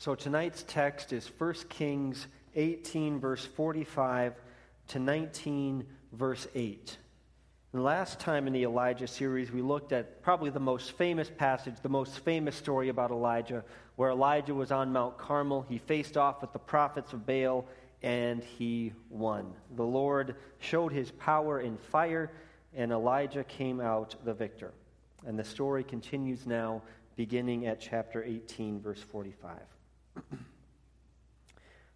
[0.00, 4.32] So tonight's text is 1 Kings 18, verse 45
[4.88, 6.96] to 19, verse 8.
[7.72, 11.74] And last time in the Elijah series, we looked at probably the most famous passage,
[11.82, 13.64] the most famous story about Elijah,
[13.96, 15.66] where Elijah was on Mount Carmel.
[15.68, 17.66] He faced off with the prophets of Baal,
[18.00, 19.52] and he won.
[19.74, 22.30] The Lord showed his power in fire,
[22.72, 24.72] and Elijah came out the victor.
[25.26, 26.82] And the story continues now,
[27.16, 29.58] beginning at chapter 18, verse 45.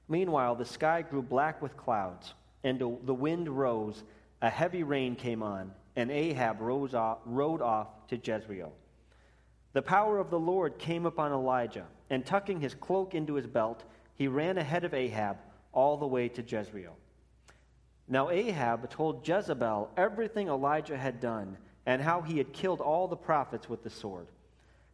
[0.09, 4.05] Meanwhile, the sky grew black with clouds, and the wind rose
[4.43, 8.73] a heavy rain came on, and Ahab rose off, rode off to Jezreel.
[9.73, 13.85] The power of the Lord came upon Elijah, and tucking his cloak into his belt,
[14.17, 15.39] he ran ahead of Ahab
[15.73, 16.97] all the way to Jezreel.
[18.09, 23.17] Now Ahab told Jezebel everything Elijah had done, and how he had killed all the
[23.17, 24.27] prophets with the sword.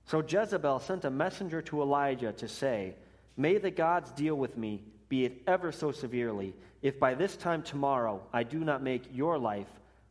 [0.04, 2.94] So Jezebel sent a messenger to Elijah to say,
[3.38, 7.62] May the gods deal with me, be it ever so severely, if by this time
[7.62, 9.70] tomorrow I do not make your life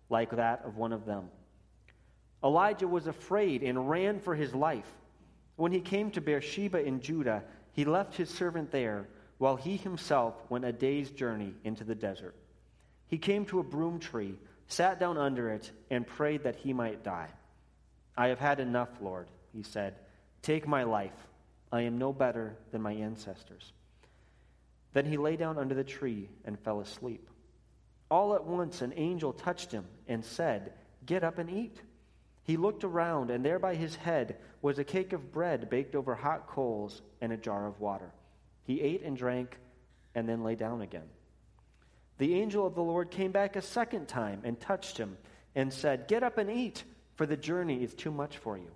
[0.09, 1.30] like that of one of them.
[2.42, 4.89] Elijah was afraid and ran for his life.
[5.58, 10.34] When he came to Beersheba in Judah, he left his servant there, while he himself
[10.47, 12.34] went a day's journey into the desert.
[13.08, 17.03] He came to a broom tree, sat down under it, and prayed that he might
[17.03, 17.30] die.
[18.16, 19.95] I have had enough, Lord, he said.
[20.41, 21.28] Take my life.
[21.71, 23.73] I am no better than my ancestors.
[24.93, 27.29] Then he lay down under the tree and fell asleep.
[28.09, 30.73] All at once an angel touched him and said,
[31.05, 31.81] Get up and eat.
[32.43, 36.15] He looked around, and there by his head was a cake of bread baked over
[36.15, 38.09] hot coals and a jar of water.
[38.63, 39.57] He ate and drank
[40.15, 41.09] and then lay down again.
[42.17, 45.17] The angel of the Lord came back a second time and touched him
[45.55, 46.83] and said, Get up and eat,
[47.15, 48.71] for the journey is too much for you.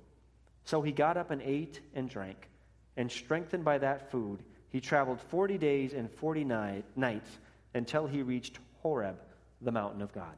[0.66, 2.50] So he got up and ate and drank,
[2.98, 7.40] and strengthened by that food, he traveled 40 days and 40 nights
[7.74, 9.18] until he reached Horeb,
[9.62, 10.36] the mountain of God.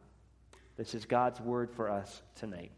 [0.78, 2.72] This is God's word for us tonight.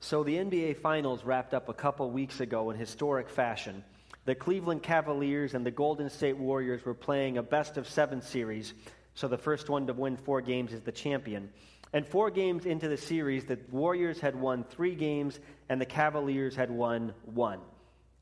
[0.00, 3.84] So, the NBA Finals wrapped up a couple weeks ago in historic fashion.
[4.24, 8.74] The Cleveland Cavaliers and the Golden State Warriors were playing a best of seven series,
[9.14, 11.50] so the first one to win four games is the champion.
[11.92, 15.38] And four games into the series, the Warriors had won three games
[15.68, 17.60] and the Cavaliers had won one.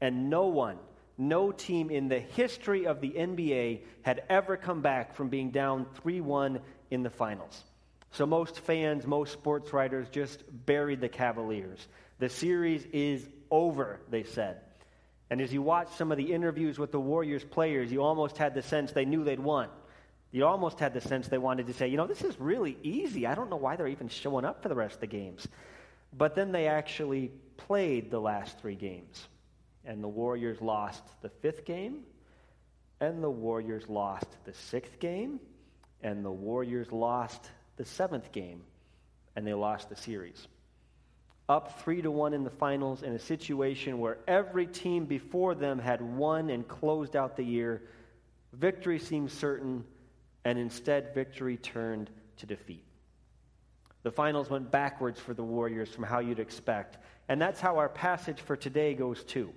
[0.00, 0.78] And no one,
[1.16, 5.86] no team in the history of the NBA had ever come back from being down
[6.02, 6.60] 3 1
[6.90, 7.62] in the finals.
[8.12, 11.86] So most fans, most sports writers just buried the Cavaliers.
[12.18, 14.62] The series is over, they said.
[15.30, 18.54] And as you watch some of the interviews with the Warriors players, you almost had
[18.54, 19.68] the sense they knew they'd won.
[20.32, 23.26] You almost had the sense they wanted to say, you know, this is really easy.
[23.26, 25.46] I don't know why they're even showing up for the rest of the games.
[26.16, 29.26] But then they actually played the last three games.
[29.84, 32.00] And the Warriors lost the fifth game,
[33.00, 35.40] and the Warriors lost the sixth game,
[36.02, 38.62] and the Warriors lost the seventh game,
[39.34, 40.46] and they lost the series.
[41.48, 45.78] Up three to one in the finals in a situation where every team before them
[45.80, 47.82] had won and closed out the year.
[48.52, 49.84] Victory seemed certain
[50.44, 52.84] and instead victory turned to defeat.
[54.02, 56.98] The finals went backwards for the Warriors from how you'd expect.
[57.28, 59.52] And that's how our passage for today goes too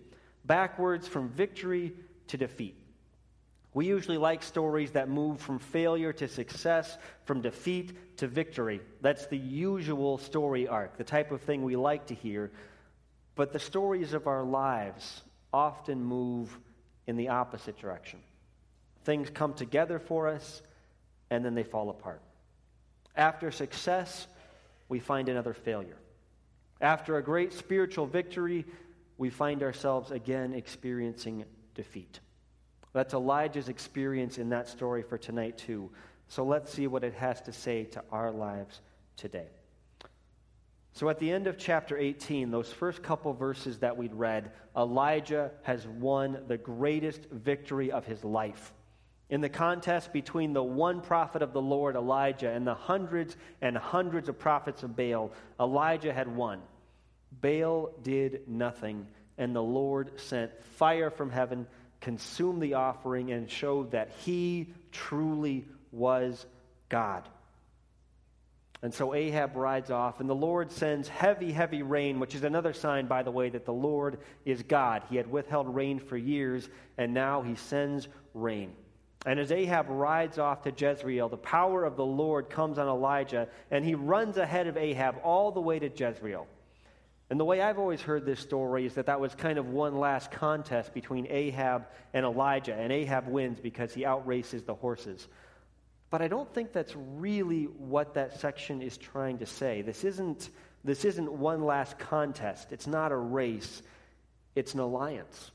[0.46, 1.94] backwards from victory
[2.28, 2.76] to defeat.
[3.74, 8.82] We usually like stories that move from failure to success, from defeat to victory.
[9.02, 12.52] That's the usual story arc, the type of thing we like to hear.
[13.36, 15.22] But the stories of our lives
[15.52, 16.56] often move
[17.08, 18.20] in the opposite direction.
[19.06, 20.62] Things come together for us,
[21.34, 22.22] and then they fall apart.
[23.16, 24.28] After success,
[24.88, 25.98] we find another failure.
[26.80, 28.66] After a great spiritual victory,
[29.18, 32.20] we find ourselves again experiencing defeat.
[32.94, 35.90] That's Elijah's experience in that story for tonight, too.
[36.28, 38.82] So let's see what it has to say to our lives
[39.18, 39.48] today.
[40.96, 45.50] So, at the end of chapter 18, those first couple verses that we'd read, Elijah
[45.64, 48.72] has won the greatest victory of his life.
[49.30, 53.78] In the contest between the one prophet of the Lord, Elijah, and the hundreds and
[53.78, 56.62] hundreds of prophets of Baal, Elijah had won.
[57.42, 61.66] Baal did nothing, and the Lord sent fire from heaven,
[62.02, 66.46] consumed the offering, and showed that he truly was
[66.90, 67.28] God.
[68.84, 72.74] And so Ahab rides off, and the Lord sends heavy, heavy rain, which is another
[72.74, 75.04] sign, by the way, that the Lord is God.
[75.10, 76.68] He had withheld rain for years,
[76.98, 78.74] and now he sends rain.
[79.26, 83.48] And as Ahab rides off to Jezreel, the power of the Lord comes on Elijah,
[83.72, 86.46] and he runs ahead of Ahab all the way to Jezreel.
[87.30, 89.98] And the way I've always heard this story is that that was kind of one
[89.98, 95.28] last contest between Ahab and Elijah, and Ahab wins because he outraces the horses.
[96.10, 99.82] But I don't think that's really what that section is trying to say.
[99.82, 100.50] This isn't,
[100.84, 103.82] this isn't one last contest, it's not a race,
[104.54, 105.52] it's an alliance.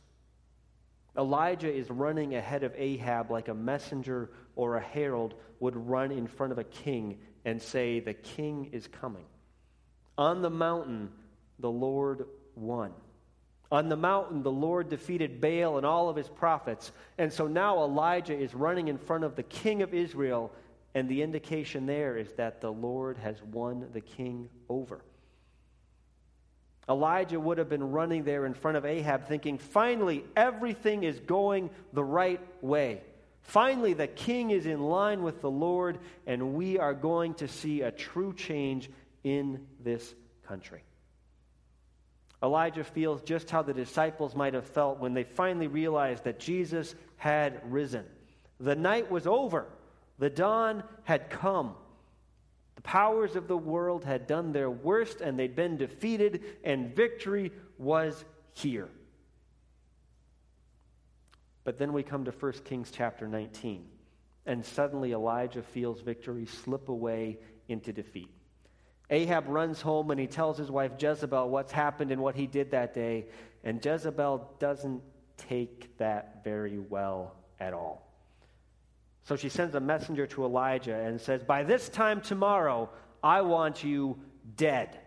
[1.18, 6.28] Elijah is running ahead of Ahab like a messenger or a herald would run in
[6.28, 9.24] front of a king and say, The king is coming.
[10.16, 11.10] On the mountain,
[11.58, 12.92] the Lord won.
[13.70, 16.92] On the mountain, the Lord defeated Baal and all of his prophets.
[17.18, 20.52] And so now Elijah is running in front of the king of Israel,
[20.94, 25.02] and the indication there is that the Lord has won the king over.
[26.88, 31.68] Elijah would have been running there in front of Ahab, thinking, finally, everything is going
[31.92, 33.02] the right way.
[33.42, 37.82] Finally, the king is in line with the Lord, and we are going to see
[37.82, 38.90] a true change
[39.24, 40.14] in this
[40.46, 40.82] country.
[42.42, 46.94] Elijah feels just how the disciples might have felt when they finally realized that Jesus
[47.16, 48.04] had risen.
[48.60, 49.66] The night was over,
[50.18, 51.74] the dawn had come.
[52.78, 57.50] The powers of the world had done their worst and they'd been defeated, and victory
[57.76, 58.88] was here.
[61.64, 63.84] But then we come to 1 Kings chapter 19,
[64.46, 68.30] and suddenly Elijah feels victory slip away into defeat.
[69.10, 72.70] Ahab runs home and he tells his wife Jezebel what's happened and what he did
[72.70, 73.26] that day.
[73.64, 75.02] And Jezebel doesn't
[75.36, 78.07] take that very well at all.
[79.28, 82.88] So she sends a messenger to Elijah and says, By this time tomorrow,
[83.22, 84.18] I want you
[84.56, 84.98] dead.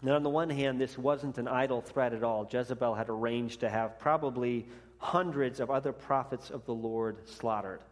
[0.00, 2.48] Now, on the one hand, this wasn't an idle threat at all.
[2.50, 4.66] Jezebel had arranged to have probably
[4.96, 7.82] hundreds of other prophets of the Lord slaughtered.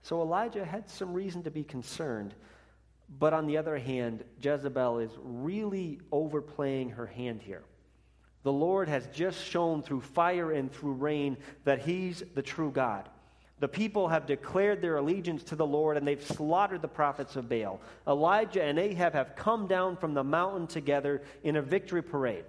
[0.00, 2.32] So Elijah had some reason to be concerned.
[3.18, 7.64] But on the other hand, Jezebel is really overplaying her hand here.
[8.42, 13.10] The Lord has just shown through fire and through rain that He's the true God.
[13.58, 17.48] The people have declared their allegiance to the Lord and they've slaughtered the prophets of
[17.48, 17.80] Baal.
[18.06, 22.44] Elijah and Ahab have come down from the mountain together in a victory parade.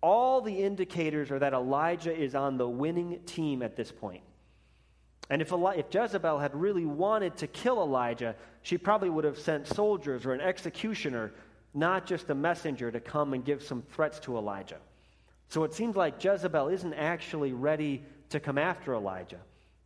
[0.00, 4.22] All the indicators are that Elijah is on the winning team at this point.
[5.30, 9.68] And if, if Jezebel had really wanted to kill Elijah, she probably would have sent
[9.68, 11.32] soldiers or an executioner,
[11.72, 14.78] not just a messenger, to come and give some threats to Elijah.
[15.48, 19.38] So it seems like Jezebel isn't actually ready to come after Elijah.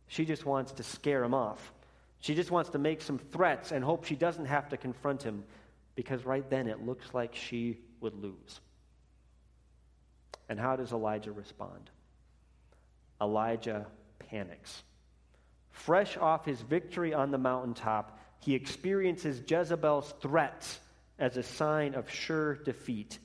[0.07, 1.73] She just wants to scare him off.
[2.19, 5.43] She just wants to make some threats and hope she doesn't have to confront him
[5.95, 8.61] because right then it looks like she would lose.
[10.49, 11.89] And how does Elijah respond?
[13.21, 13.87] Elijah
[14.19, 14.83] panics.
[15.71, 20.79] Fresh off his victory on the mountaintop, he experiences Jezebel's threats
[21.19, 23.19] as a sign of sure defeat.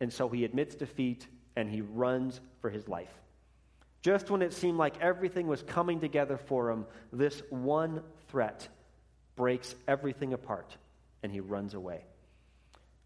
[0.00, 1.26] And so he admits defeat
[1.56, 3.12] and he runs for his life.
[4.02, 8.68] Just when it seemed like everything was coming together for him, this one threat
[9.36, 10.76] breaks everything apart
[11.22, 12.04] and he runs away.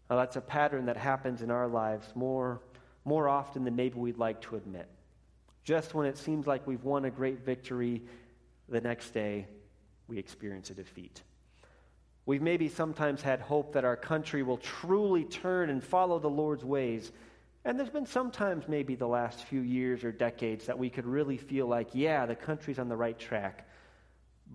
[0.09, 2.61] Now, that's a pattern that happens in our lives more,
[3.05, 4.87] more often than maybe we'd like to admit.
[5.63, 8.01] Just when it seems like we've won a great victory,
[8.69, 9.47] the next day
[10.07, 11.21] we experience a defeat.
[12.25, 16.65] We've maybe sometimes had hope that our country will truly turn and follow the Lord's
[16.65, 17.11] ways.
[17.67, 21.35] And there's been sometimes, maybe the last few years or decades, that we could really
[21.35, 23.67] feel like, yeah, the country's on the right track.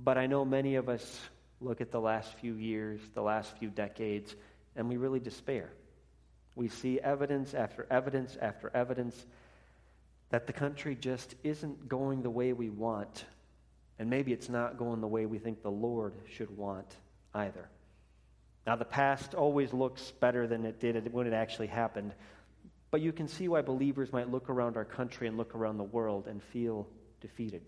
[0.03, 1.21] But I know many of us
[1.61, 4.35] look at the last few years, the last few decades,
[4.77, 5.69] and we really despair.
[6.57, 9.27] We see evidence after evidence after evidence
[10.31, 13.27] that the country just isn't going the way we want
[13.99, 16.97] and maybe it's not going the way we think the Lord should want
[17.35, 17.69] either.
[18.67, 22.13] Now, the past always looks better than it did when it actually happened,
[22.93, 25.83] but you can see why believers might look around our country and look around the
[25.83, 26.87] world and feel
[27.23, 27.63] defeated.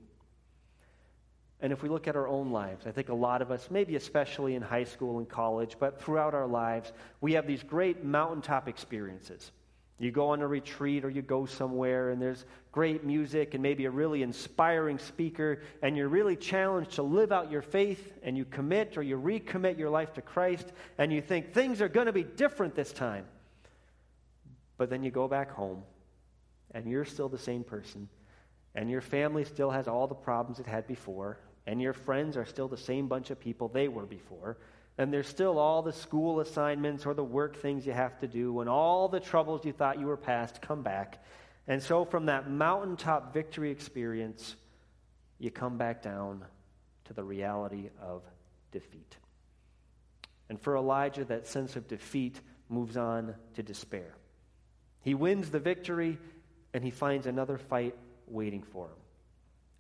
[1.61, 3.97] And if we look at our own lives, I think a lot of us, maybe
[3.97, 8.69] especially in high school and college, but throughout our lives, we have these great mountaintop
[8.69, 9.51] experiences.
[9.99, 13.87] You go on a retreat or you go somewhere and there's great music and maybe
[13.87, 18.45] a really inspiring speaker, and you're really challenged to live out your faith and you
[18.45, 22.13] commit or you recommit your life to Christ and you think things are going to
[22.13, 23.25] be different this time.
[24.77, 25.83] But then you go back home
[26.73, 28.09] and you're still the same person
[28.75, 32.45] and your family still has all the problems it had before and your friends are
[32.45, 34.57] still the same bunch of people they were before
[34.97, 38.61] and there's still all the school assignments or the work things you have to do,
[38.61, 41.25] and all the troubles you thought you were past come back.
[41.67, 44.55] And so, from that mountaintop victory experience,
[45.39, 46.45] you come back down
[47.07, 48.23] to the reality of
[48.71, 49.17] defeat.
[50.49, 54.15] And for Elijah, that sense of defeat moves on to despair.
[55.05, 56.19] He wins the victory
[56.73, 57.95] and he finds another fight
[58.27, 58.97] waiting for him.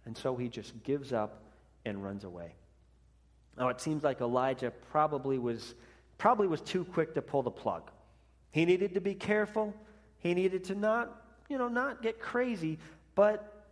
[0.04, 1.42] And so he just gives up
[1.86, 2.54] and runs away.
[3.56, 5.74] Now it seems like Elijah probably was
[6.18, 7.90] probably was too quick to pull the plug.
[8.50, 9.74] He needed to be careful.
[10.18, 12.78] He needed to not, you know, not get crazy,
[13.14, 13.66] but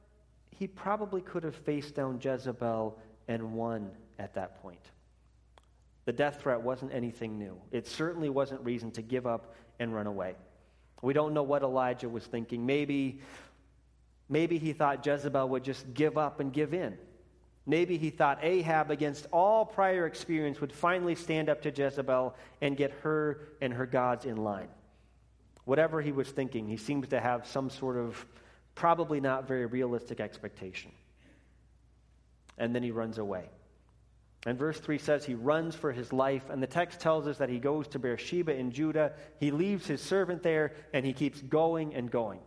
[0.51, 4.91] he probably could have faced down Jezebel and won at that point.
[6.05, 7.61] The death threat wasn't anything new.
[7.71, 10.35] It certainly wasn't reason to give up and run away.
[11.03, 12.65] We don't know what Elijah was thinking.
[12.65, 13.21] Maybe,
[14.29, 16.97] maybe he thought Jezebel would just give up and give in.
[17.67, 22.77] Maybe he thought Ahab, against all prior experience, would finally stand up to Jezebel and
[22.77, 24.69] get her and her gods in line.
[25.65, 28.25] Whatever he was thinking, he seems to have some sort of
[28.75, 30.91] probably not very realistic expectation.
[32.59, 33.49] And then he runs away.
[34.45, 37.49] And verse 3 says he runs for his life, and the text tells us that
[37.49, 39.13] he goes to Beersheba in Judah.
[39.39, 42.41] He leaves his servant there, and he keeps going and going.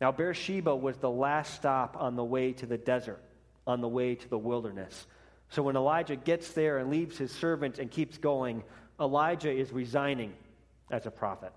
[0.00, 3.22] Now, Beersheba was the last stop on the way to the desert,
[3.66, 5.06] on the way to the wilderness.
[5.48, 8.62] So when Elijah gets there and leaves his servant and keeps going,
[9.00, 10.34] Elijah is resigning
[10.90, 11.52] as a prophet.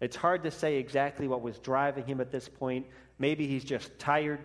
[0.00, 2.86] It's hard to say exactly what was driving him at this point.
[3.18, 4.40] Maybe he's just tired.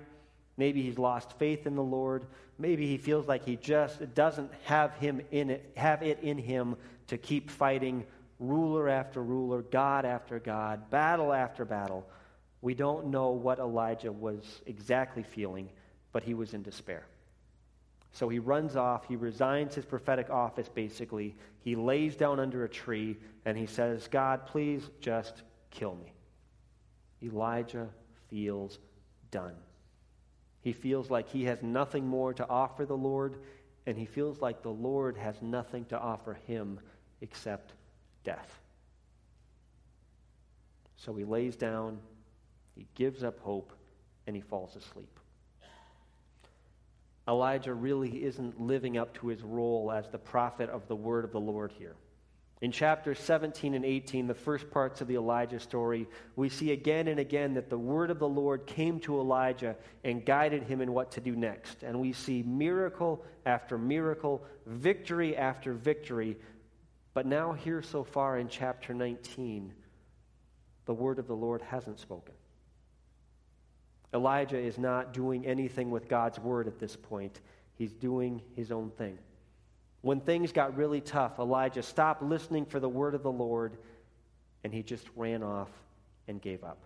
[0.62, 2.27] Maybe he's lost faith in the Lord.
[2.60, 6.75] Maybe he feels like he just doesn't have him in it, have it in him
[7.08, 8.06] to keep fighting
[8.38, 12.08] ruler after ruler, God after God, battle after battle.
[12.62, 15.68] We don't know what Elijah was exactly feeling,
[16.12, 17.08] but he was in despair.
[18.12, 21.34] So he runs off, he resigns his prophetic office basically.
[21.63, 25.41] He lays down under a tree and he says, God, please just
[25.72, 26.13] kill me.
[27.24, 27.89] Elijah
[28.30, 28.77] feels
[29.32, 29.56] done.
[30.62, 33.38] He feels like he has nothing more to offer the Lord,
[33.86, 36.80] and he feels like the Lord has nothing to offer him
[37.22, 37.74] except
[38.24, 38.60] death.
[40.98, 42.00] So he lays down,
[42.75, 43.74] he gives up hope,
[44.27, 45.20] and he falls asleep.
[47.27, 51.32] Elijah really isn't living up to his role as the prophet of the word of
[51.32, 51.96] the Lord here.
[52.62, 57.08] In chapters 17 and 18, the first parts of the Elijah story, we see again
[57.08, 60.94] and again that the word of the Lord came to Elijah and guided him in
[60.94, 61.82] what to do next.
[61.82, 66.38] And we see miracle after miracle, victory after victory.
[67.15, 69.74] But now, here so far in chapter 19,
[70.86, 72.36] the word of the Lord hasn't spoken.
[74.13, 77.41] Elijah is not doing anything with God's word at this point,
[77.74, 79.18] he's doing his own thing.
[80.01, 83.77] When things got really tough, Elijah stopped listening for the word of the Lord
[84.63, 85.70] and he just ran off
[86.27, 86.79] and gave up.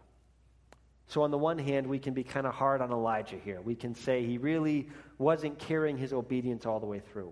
[1.07, 3.61] So, on the one hand, we can be kind of hard on Elijah here.
[3.61, 7.31] We can say he really wasn't carrying his obedience all the way through.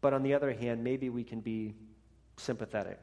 [0.00, 1.74] But on the other hand, maybe we can be
[2.36, 3.02] sympathetic.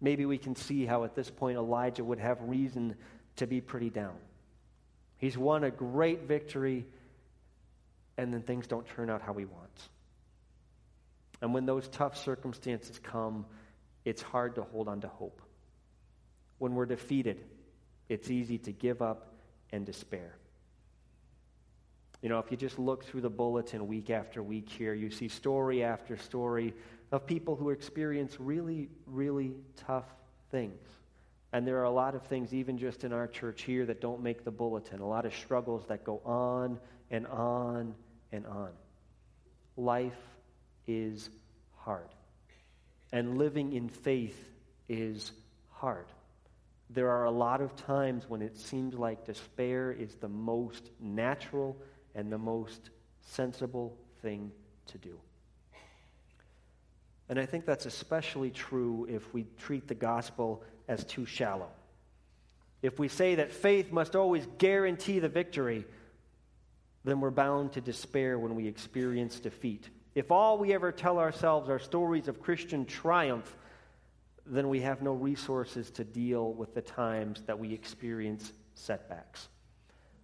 [0.00, 2.94] Maybe we can see how at this point Elijah would have reason
[3.36, 4.16] to be pretty down.
[5.18, 6.86] He's won a great victory,
[8.18, 9.88] and then things don't turn out how he wants.
[11.40, 13.46] And when those tough circumstances come,
[14.04, 15.42] it's hard to hold on to hope.
[16.58, 17.44] When we're defeated,
[18.08, 19.34] it's easy to give up
[19.72, 20.36] and despair.
[22.22, 25.28] You know, if you just look through the bulletin week after week here, you see
[25.28, 26.74] story after story
[27.12, 29.52] of people who experience really, really
[29.86, 30.06] tough
[30.50, 30.80] things.
[31.52, 34.22] And there are a lot of things, even just in our church here, that don't
[34.22, 36.78] make the bulletin, a lot of struggles that go on
[37.10, 37.94] and on
[38.32, 38.70] and on.
[39.76, 40.12] Life
[40.86, 41.30] is
[41.76, 42.08] hard.
[43.12, 44.38] And living in faith
[44.88, 45.32] is
[45.70, 46.06] hard.
[46.90, 51.76] There are a lot of times when it seems like despair is the most natural
[52.14, 52.90] and the most
[53.20, 54.52] sensible thing
[54.86, 55.18] to do.
[57.28, 61.68] And I think that's especially true if we treat the gospel as too shallow.
[62.82, 65.84] If we say that faith must always guarantee the victory,
[67.04, 69.88] then we're bound to despair when we experience defeat.
[70.16, 73.54] If all we ever tell ourselves are stories of Christian triumph,
[74.46, 79.46] then we have no resources to deal with the times that we experience setbacks.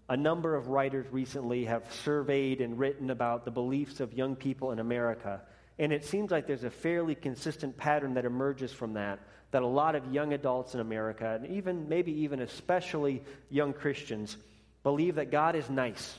[0.08, 4.72] A number of writers recently have surveyed and written about the beliefs of young people
[4.72, 5.42] in America,
[5.78, 9.18] and it seems like there's a fairly consistent pattern that emerges from that.
[9.50, 14.38] That a lot of young adults in America, and even maybe even especially young Christians,
[14.84, 16.18] believe that God is nice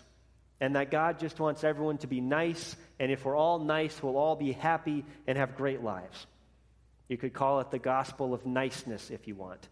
[0.64, 4.16] and that God just wants everyone to be nice, and if we're all nice, we'll
[4.16, 6.26] all be happy and have great lives.
[7.10, 9.68] You could call it the gospel of niceness if you want.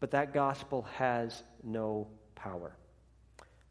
[0.00, 2.74] But that gospel has no power.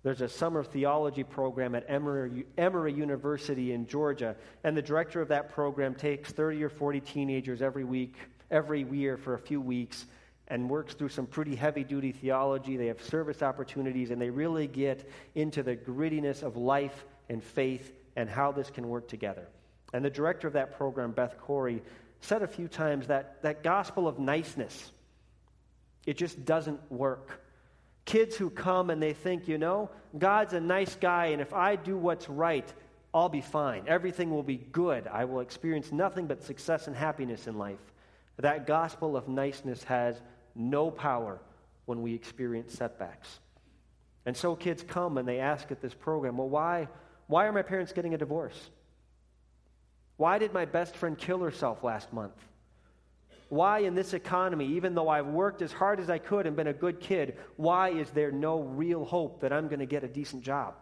[0.03, 5.27] There's a summer theology program at Emory, Emory, University in Georgia, and the director of
[5.27, 8.15] that program takes 30 or 40 teenagers every week,
[8.49, 10.05] every year for a few weeks,
[10.47, 12.77] and works through some pretty heavy duty theology.
[12.77, 17.91] They have service opportunities, and they really get into the grittiness of life and faith
[18.15, 19.47] and how this can work together.
[19.93, 21.81] And the director of that program, Beth Corrie,
[22.21, 24.91] said a few times that that gospel of niceness,
[26.05, 27.41] it just doesn't work.
[28.05, 31.75] Kids who come and they think, you know, God's a nice guy, and if I
[31.77, 32.71] do what's right,
[33.13, 33.83] I'll be fine.
[33.87, 35.07] Everything will be good.
[35.07, 37.79] I will experience nothing but success and happiness in life.
[38.37, 40.19] That gospel of niceness has
[40.55, 41.39] no power
[41.85, 43.39] when we experience setbacks.
[44.25, 46.87] And so kids come and they ask at this program, well, why,
[47.27, 48.69] why are my parents getting a divorce?
[50.17, 52.35] Why did my best friend kill herself last month?
[53.49, 56.67] Why, in this economy, even though I've worked as hard as I could and been
[56.67, 60.07] a good kid, why is there no real hope that I'm going to get a
[60.07, 60.75] decent job?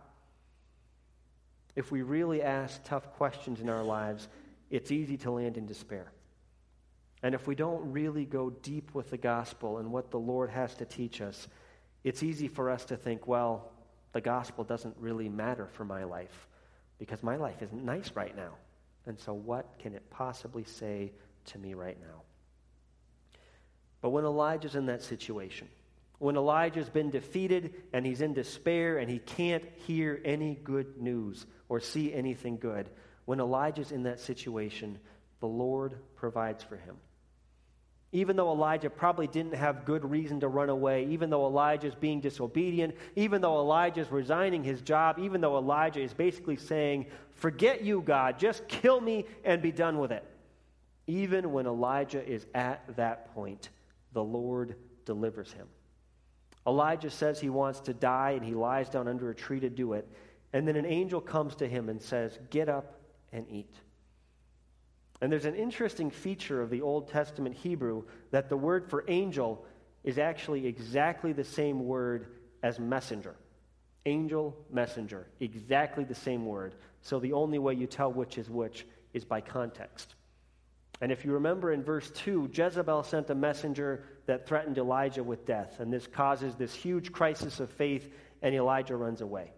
[1.76, 4.28] If we really ask tough questions in our lives,
[4.70, 6.12] it's easy to land in despair.
[7.24, 10.74] And if we don't really go deep with the gospel and what the Lord has
[10.76, 11.48] to teach us,
[12.04, 13.72] it's easy for us to think, well,
[14.14, 16.48] the gospel doesn't really matter for my life
[16.98, 18.54] because my life isn't nice right now.
[19.06, 21.12] And so, what can it possibly say
[21.46, 22.22] to me right now?
[24.02, 25.68] But when Elijah's in that situation,
[26.18, 31.46] when Elijah's been defeated and he's in despair and he can't hear any good news
[31.70, 32.90] or see anything good,
[33.26, 35.00] when Elijah's in that situation,
[35.40, 36.98] the Lord provides for him.
[38.14, 42.20] Even though Elijah probably didn't have good reason to run away, even though Elijah's being
[42.20, 48.02] disobedient, even though Elijah's resigning his job, even though Elijah is basically saying, Forget you,
[48.02, 50.26] God, just kill me and be done with it.
[51.08, 53.70] Even when Elijah is at that point,
[54.14, 54.76] the Lord
[55.06, 55.68] delivers him.
[56.68, 59.94] Elijah says he wants to die and he lies down under a tree to do
[59.94, 60.08] it.
[60.54, 63.00] And then an angel comes to him and says, Get up
[63.32, 63.74] and eat.
[65.22, 69.64] And there's an interesting feature of the Old Testament Hebrew that the word for angel
[70.04, 72.28] is actually exactly the same word
[72.64, 73.36] as messenger.
[74.08, 76.74] Angel, messenger, exactly the same word.
[77.02, 80.16] So the only way you tell which is which is by context.
[81.02, 85.46] And if you remember in verse 2, Jezebel sent a messenger that threatened Elijah with
[85.46, 85.80] death.
[85.80, 89.52] And this causes this huge crisis of faith, and Elijah runs away.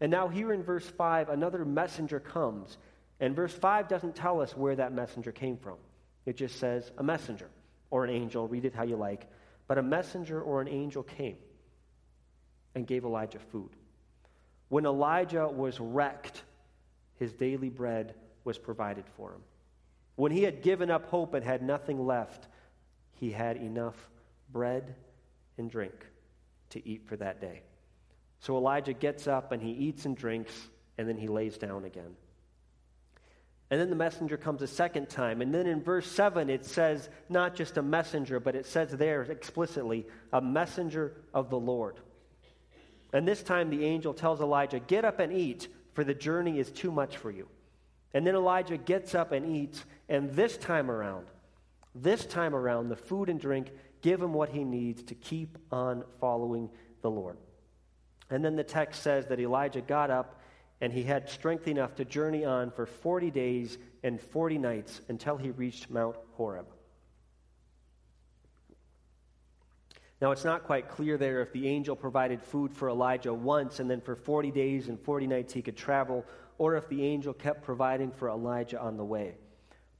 [0.00, 2.76] And now, here in verse 5, another messenger comes.
[3.20, 5.76] And verse 5 doesn't tell us where that messenger came from,
[6.24, 7.48] it just says a messenger
[7.90, 8.48] or an angel.
[8.48, 9.26] Read it how you like.
[9.68, 11.36] But a messenger or an angel came
[12.74, 13.70] and gave Elijah food.
[14.68, 16.42] When Elijah was wrecked,
[17.16, 19.40] his daily bread was provided for him.
[20.16, 22.46] When he had given up hope and had nothing left,
[23.12, 23.96] he had enough
[24.52, 24.94] bread
[25.58, 25.94] and drink
[26.70, 27.62] to eat for that day.
[28.40, 30.52] So Elijah gets up and he eats and drinks,
[30.98, 32.16] and then he lays down again.
[33.70, 35.40] And then the messenger comes a second time.
[35.40, 39.22] And then in verse 7, it says not just a messenger, but it says there
[39.22, 41.96] explicitly, a messenger of the Lord.
[43.12, 46.70] And this time the angel tells Elijah, Get up and eat, for the journey is
[46.70, 47.48] too much for you.
[48.14, 51.26] And then Elijah gets up and eats, and this time around,
[51.94, 53.70] this time around, the food and drink
[54.02, 56.70] give him what he needs to keep on following
[57.02, 57.36] the Lord.
[58.30, 60.40] And then the text says that Elijah got up
[60.80, 65.36] and he had strength enough to journey on for 40 days and 40 nights until
[65.36, 66.66] he reached Mount Horeb.
[70.20, 73.90] Now, it's not quite clear there if the angel provided food for Elijah once and
[73.90, 76.24] then for 40 days and 40 nights he could travel,
[76.56, 79.34] or if the angel kept providing for Elijah on the way.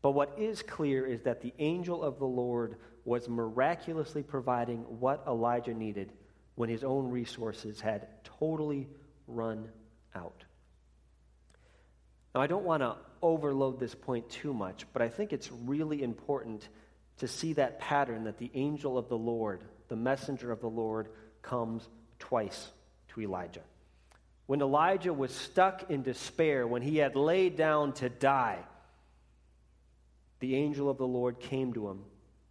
[0.00, 5.22] But what is clear is that the angel of the Lord was miraculously providing what
[5.26, 6.12] Elijah needed
[6.54, 8.88] when his own resources had totally
[9.26, 9.68] run
[10.14, 10.45] out.
[12.36, 16.02] Now, I don't want to overload this point too much, but I think it's really
[16.02, 16.68] important
[17.16, 21.08] to see that pattern that the angel of the Lord, the messenger of the Lord,
[21.40, 22.68] comes twice
[23.14, 23.62] to Elijah.
[24.44, 28.58] When Elijah was stuck in despair, when he had laid down to die,
[30.40, 32.04] the angel of the Lord came to him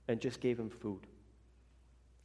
[0.08, 1.02] and just gave him food.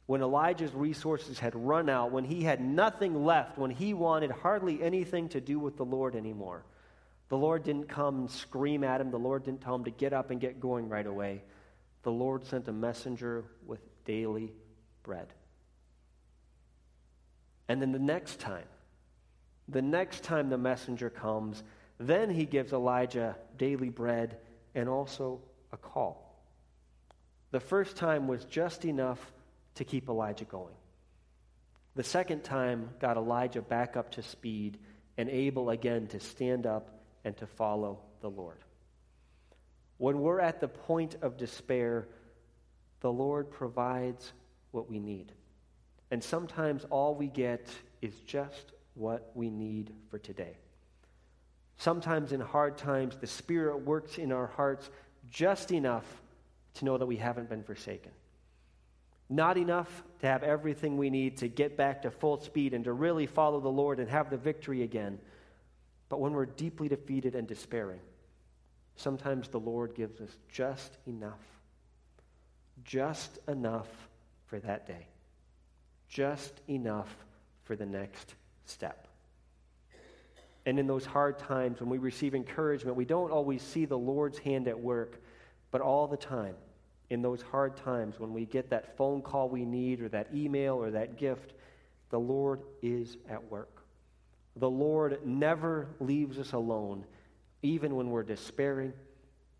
[0.07, 4.81] When Elijah's resources had run out, when he had nothing left, when he wanted hardly
[4.81, 6.65] anything to do with the Lord anymore,
[7.31, 9.09] the Lord didn't come and scream at him.
[9.09, 11.43] The Lord didn't tell him to get up and get going right away.
[12.03, 14.51] The Lord sent a messenger with daily
[15.01, 15.27] bread.
[17.69, 18.65] And then the next time,
[19.69, 21.63] the next time the messenger comes,
[21.97, 24.35] then he gives Elijah daily bread
[24.75, 25.39] and also
[25.71, 26.37] a call.
[27.51, 29.31] The first time was just enough
[29.75, 30.75] to keep Elijah going.
[31.95, 34.79] The second time got Elijah back up to speed
[35.17, 38.59] and able again to stand up and to follow the Lord.
[39.97, 42.07] When we're at the point of despair,
[43.01, 44.33] the Lord provides
[44.71, 45.31] what we need.
[46.09, 47.67] And sometimes all we get
[48.01, 50.57] is just what we need for today.
[51.77, 54.89] Sometimes in hard times, the Spirit works in our hearts
[55.29, 56.05] just enough
[56.75, 58.11] to know that we haven't been forsaken.
[59.29, 62.93] Not enough to have everything we need to get back to full speed and to
[62.93, 65.19] really follow the Lord and have the victory again.
[66.11, 68.01] But when we're deeply defeated and despairing,
[68.97, 71.39] sometimes the Lord gives us just enough.
[72.83, 73.87] Just enough
[74.47, 75.07] for that day.
[76.09, 77.07] Just enough
[77.63, 79.07] for the next step.
[80.65, 84.37] And in those hard times when we receive encouragement, we don't always see the Lord's
[84.37, 85.17] hand at work,
[85.71, 86.55] but all the time
[87.09, 90.75] in those hard times when we get that phone call we need or that email
[90.75, 91.53] or that gift,
[92.09, 93.80] the Lord is at work.
[94.55, 97.05] The Lord never leaves us alone,
[97.61, 98.93] even when we're despairing,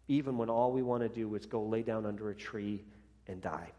[0.08, 2.84] even when all we want to do is go lay down under a tree
[3.28, 3.72] and die.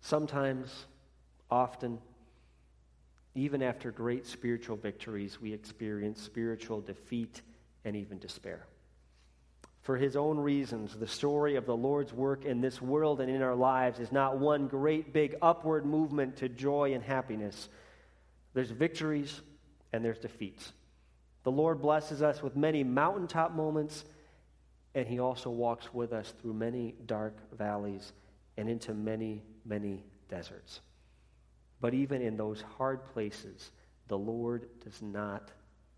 [0.00, 0.86] Sometimes,
[1.50, 1.98] often,
[3.34, 7.42] even after great spiritual victories, we experience spiritual defeat
[7.84, 8.66] and even despair
[9.82, 13.42] for his own reasons, the story of the Lord's work in this world and in
[13.42, 17.68] our lives is not one great big upward movement to joy and happiness.
[18.54, 19.40] There's victories
[19.92, 20.72] and there's defeats.
[21.42, 24.04] The Lord blesses us with many mountaintop moments,
[24.94, 28.12] and he also walks with us through many dark valleys
[28.56, 30.80] and into many, many deserts.
[31.80, 33.70] But even in those hard places,
[34.08, 35.50] the Lord does not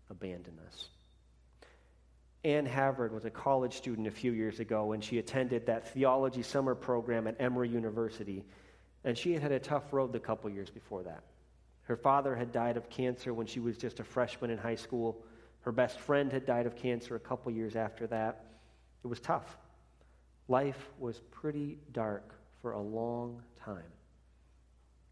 [0.09, 0.89] abandon us.
[2.45, 6.43] Ann Havard was a college student a few years ago when she attended that theology
[6.43, 8.43] summer program at Emory University,
[9.03, 11.23] and she had had a tough road the couple years before that.
[11.83, 15.23] Her father had died of cancer when she was just a freshman in high school.
[15.61, 18.45] Her best friend had died of cancer a couple years after that.
[19.03, 19.57] It was tough.
[20.47, 23.91] Life was pretty dark for a long time.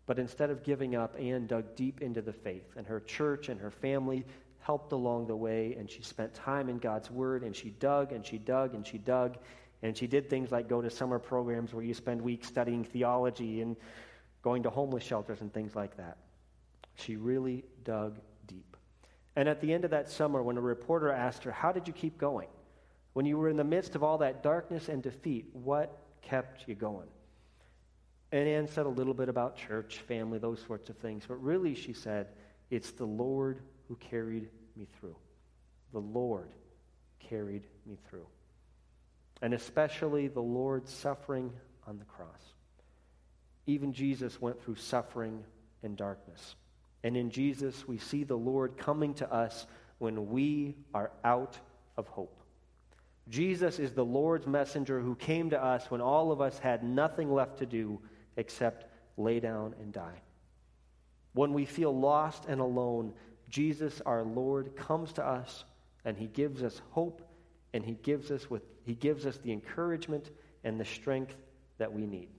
[0.06, 3.60] But instead of giving up, Anne dug deep into the faith, and her church and
[3.60, 4.26] her family
[4.60, 8.26] helped along the way, and she spent time in God's Word, and she dug and
[8.26, 9.38] she dug and she dug,
[9.84, 13.62] and she did things like go to summer programs where you spend weeks studying theology
[13.62, 13.76] and
[14.42, 16.18] going to homeless shelters and things like that.
[16.96, 18.78] She really dug deep.
[19.36, 21.94] And at the end of that summer, when a reporter asked her, How did you
[21.94, 22.50] keep going?
[23.14, 26.76] When you were in the midst of all that darkness and defeat, what kept you
[26.76, 27.08] going?
[28.32, 31.26] And Anne said a little bit about church, family, those sorts of things.
[31.28, 32.28] But really, she said,
[32.70, 35.18] it's the Lord who carried me through.
[35.92, 36.50] The Lord
[37.20, 38.28] carried me through.
[39.42, 41.52] And especially the Lord's suffering
[41.86, 42.54] on the cross.
[43.66, 45.44] Even Jesus went through suffering
[45.84, 46.56] and darkness.
[47.04, 49.66] And in Jesus, we see the Lord coming to us
[49.98, 51.58] when we are out
[51.98, 52.38] of hope.
[53.30, 57.32] Jesus is the Lord's messenger who came to us when all of us had nothing
[57.32, 58.00] left to do
[58.36, 58.86] except
[59.18, 60.22] lay down and die.
[61.34, 63.14] When we feel lost and alone,
[63.50, 65.64] Jesus, our Lord, comes to us
[66.04, 67.22] and he gives us hope
[67.74, 70.30] and he gives us, with, he gives us the encouragement
[70.64, 71.36] and the strength
[71.78, 72.30] that we need.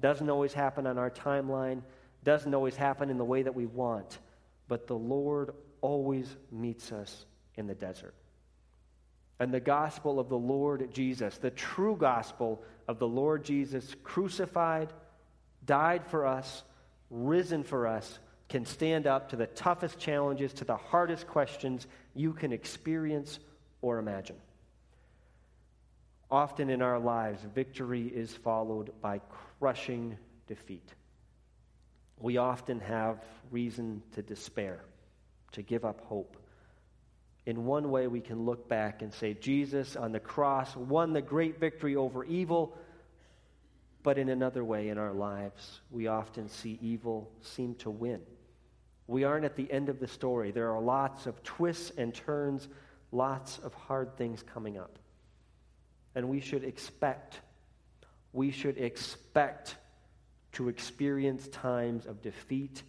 [0.00, 1.82] Doesn't always happen on our timeline,
[2.24, 4.18] doesn't always happen in the way that we want,
[4.66, 8.14] but the Lord always meets us in the desert.
[9.38, 14.92] And the gospel of the Lord Jesus, the true gospel of the Lord Jesus, crucified,
[15.66, 16.62] died for us,
[17.10, 22.32] risen for us, can stand up to the toughest challenges, to the hardest questions you
[22.32, 23.38] can experience
[23.82, 24.36] or imagine.
[26.30, 29.20] Often in our lives, victory is followed by
[29.58, 30.94] crushing defeat.
[32.18, 33.18] We often have
[33.50, 34.80] reason to despair,
[35.52, 36.36] to give up hope.
[37.46, 41.20] In one way, we can look back and say, Jesus on the cross won the
[41.20, 42.76] great victory over evil.
[44.02, 48.20] But in another way, in our lives, we often see evil seem to win.
[49.06, 50.50] We aren't at the end of the story.
[50.50, 52.68] There are lots of twists and turns,
[53.12, 54.98] lots of hard things coming up.
[56.14, 57.40] And we should expect,
[58.32, 59.76] we should expect
[60.54, 62.82] to experience times of defeat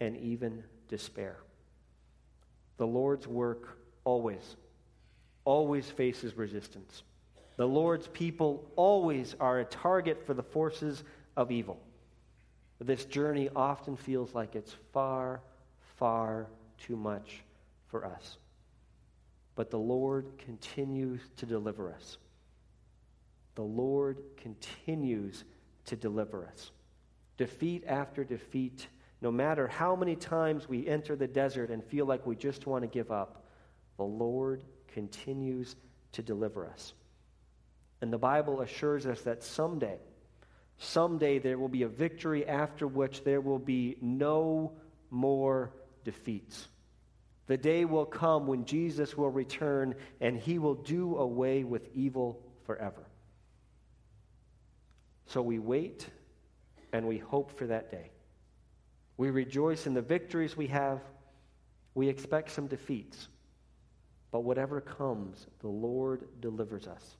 [0.00, 1.36] and even despair.
[2.76, 4.56] The Lord's work always,
[5.44, 7.02] always faces resistance.
[7.56, 11.02] The Lord's people always are a target for the forces
[11.36, 11.80] of evil.
[12.80, 15.42] This journey often feels like it's far
[16.00, 16.46] far
[16.78, 17.42] too much
[17.88, 18.38] for us.
[19.54, 22.16] But the Lord continues to deliver us.
[23.54, 25.44] The Lord continues
[25.84, 26.70] to deliver us.
[27.40, 28.86] Defeat after defeat,
[29.22, 32.82] no matter how many times we enter the desert and feel like we just want
[32.82, 33.46] to give up,
[33.96, 35.74] the Lord continues
[36.12, 36.92] to deliver us.
[38.02, 39.96] And the Bible assures us that someday,
[40.76, 44.72] someday there will be a victory after which there will be no
[45.08, 45.72] more
[46.04, 46.68] defeats.
[47.46, 52.42] The day will come when Jesus will return and he will do away with evil
[52.66, 53.06] forever.
[55.24, 56.06] So we wait
[56.92, 58.10] and we hope for that day.
[59.16, 61.00] We rejoice in the victories we have.
[61.94, 63.28] We expect some defeats.
[64.30, 67.16] But whatever comes, the Lord delivers us.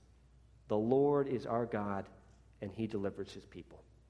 [0.67, 2.05] The Lord is our God,
[2.61, 3.83] and he delivers his people.